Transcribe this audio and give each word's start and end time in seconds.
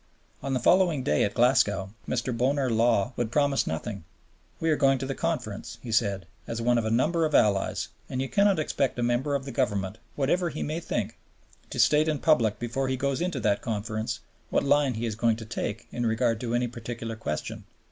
On 0.41 0.55
the 0.55 0.59
following 0.59 1.03
day 1.03 1.23
at 1.23 1.35
Glasgow, 1.35 1.93
Mr. 2.09 2.35
Bonar 2.35 2.71
Law 2.71 3.13
would 3.15 3.31
promise 3.31 3.67
nothing. 3.67 4.03
"We 4.59 4.71
are 4.71 4.75
going 4.75 4.97
to 4.97 5.05
the 5.05 5.13
Conference," 5.13 5.77
he 5.83 5.91
said, 5.91 6.25
"as 6.47 6.59
one 6.59 6.79
of 6.79 6.85
a 6.85 6.89
number 6.89 7.23
of 7.23 7.35
allies, 7.35 7.89
and 8.09 8.19
you 8.19 8.27
cannot 8.27 8.57
expect 8.57 8.97
a 8.97 9.03
member 9.03 9.35
of 9.35 9.45
the 9.45 9.51
Government, 9.51 9.99
whatever 10.15 10.49
he 10.49 10.63
may 10.63 10.79
think, 10.79 11.19
to 11.69 11.79
state 11.79 12.07
in 12.07 12.17
public 12.17 12.57
before 12.57 12.87
he 12.87 12.97
goes 12.97 13.21
into 13.21 13.39
that 13.41 13.61
Conference, 13.61 14.21
what 14.49 14.63
line 14.63 14.95
he 14.95 15.05
is 15.05 15.13
going 15.13 15.35
to 15.35 15.45
take 15.45 15.87
in 15.91 16.07
regard 16.07 16.41
to 16.41 16.55
any 16.55 16.67
particular 16.67 17.15
question." 17.15 17.65